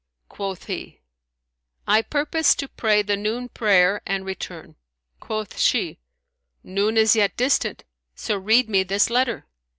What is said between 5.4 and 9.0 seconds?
she, "Noon is yet distant, so read me